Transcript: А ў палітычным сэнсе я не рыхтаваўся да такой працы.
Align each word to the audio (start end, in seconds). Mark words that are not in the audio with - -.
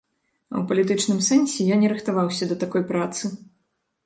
А 0.53 0.55
ў 0.59 0.63
палітычным 0.71 1.19
сэнсе 1.27 1.67
я 1.67 1.77
не 1.83 1.93
рыхтаваўся 1.93 2.43
да 2.53 2.59
такой 2.65 2.83
працы. 2.95 3.23